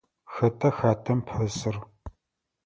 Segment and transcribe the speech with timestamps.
[0.33, 1.75] Xэтa хатэм пэсыр?